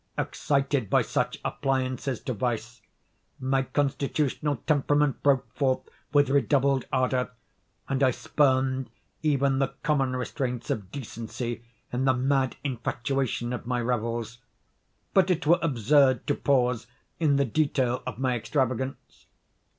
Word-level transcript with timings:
Excited 0.17 0.89
by 0.89 1.03
such 1.03 1.37
appliances 1.45 2.19
to 2.21 2.33
vice, 2.33 2.81
my 3.39 3.61
constitutional 3.61 4.55
temperament 4.65 5.21
broke 5.21 5.53
forth 5.53 5.81
with 6.11 6.31
redoubled 6.31 6.85
ardor, 6.91 7.29
and 7.87 8.01
I 8.01 8.09
spurned 8.09 8.89
even 9.21 9.59
the 9.59 9.75
common 9.83 10.15
restraints 10.15 10.71
of 10.71 10.91
decency 10.91 11.63
in 11.93 12.05
the 12.05 12.15
mad 12.15 12.55
infatuation 12.63 13.53
of 13.53 13.67
my 13.67 13.79
revels. 13.79 14.39
But 15.13 15.29
it 15.29 15.45
were 15.45 15.59
absurd 15.61 16.25
to 16.25 16.33
pause 16.33 16.87
in 17.19 17.35
the 17.35 17.45
detail 17.45 18.01
of 18.07 18.17
my 18.17 18.35
extravagance. 18.35 19.27